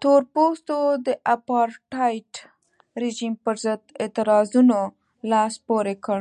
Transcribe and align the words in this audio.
تور 0.00 0.22
پوستو 0.32 0.76
د 1.06 1.08
اپارټایډ 1.34 2.30
رژیم 3.02 3.34
پرضد 3.44 3.80
اعتراضونو 4.02 4.78
لاس 5.30 5.54
پورې 5.66 5.94
کړ. 6.04 6.20